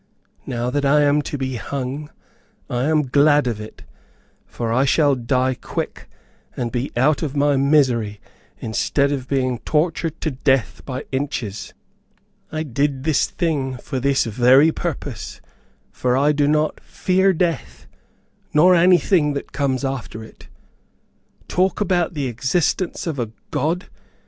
Now 0.47 0.71
that 0.71 0.83
I 0.83 1.01
am 1.03 1.21
to 1.21 1.37
be 1.37 1.57
hung, 1.57 2.09
I 2.71 2.85
am 2.85 3.03
glad 3.03 3.45
of 3.45 3.61
it, 3.61 3.83
for 4.47 4.73
I 4.73 4.83
shall 4.83 5.13
die 5.13 5.53
quick, 5.53 6.09
and 6.57 6.71
be 6.71 6.91
out 6.97 7.21
of 7.21 7.35
my 7.35 7.55
misery, 7.55 8.19
instead 8.57 9.11
of 9.11 9.27
being 9.27 9.59
tortured 9.59 10.19
to 10.21 10.31
death 10.31 10.81
by 10.87 11.05
inches. 11.11 11.75
I 12.51 12.63
did 12.63 13.03
this 13.03 13.27
thing 13.27 13.77
for 13.77 13.99
this 13.99 14.23
very 14.25 14.71
purpose, 14.71 15.39
for 15.91 16.17
I 16.17 16.31
do 16.31 16.47
not 16.47 16.79
fear 16.79 17.31
death 17.31 17.85
nor 18.55 18.73
anything 18.73 19.33
that 19.33 19.51
comes 19.51 19.85
after 19.85 20.23
it. 20.23 20.47
Talk 21.47 21.79
about 21.79 22.15
the 22.15 22.25
existence 22.25 23.05
of 23.05 23.19
a 23.19 23.29
God! 23.51 23.87